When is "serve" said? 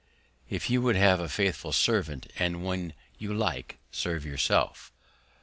3.91-4.25